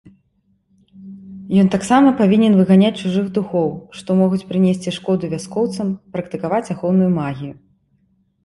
Ён 1.63 1.67
таксама 1.75 2.13
павінен 2.21 2.53
выганяць 2.61 2.91
чужых 3.01 3.27
духоў, 3.37 3.69
што 3.99 4.09
могуць 4.23 4.41
прынесці 4.55 4.95
шкоду 4.97 5.31
вяскоўцам, 5.35 5.87
практыкаваць 6.17 6.67
ахоўную 6.77 7.11
магію. 7.21 7.53